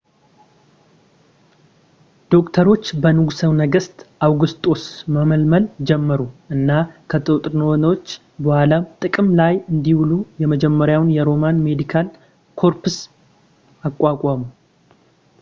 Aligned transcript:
ዶክተሮች 2.33 2.85
በንጉሠ 3.01 3.41
ነገሥት 3.59 3.97
አውጉስጦስ 4.27 4.83
መመልመል 5.17 5.65
ጀመሩ 5.91 6.19
እና 6.55 6.69
ከጦርነቶች 7.13 8.07
በኋላም 8.47 8.89
ጥቅም 9.03 9.29
ላይ 9.41 9.53
እንዲውሉ 9.73 10.09
የመጀመሪያውን 10.43 11.15
የሮማን 11.19 11.63
ሜዲካል 11.69 12.09
ኮርፕስ 12.63 12.97
አቋቋሙ 13.91 14.41